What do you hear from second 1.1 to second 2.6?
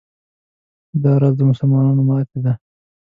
راز د مسلمانانو ماتې ده.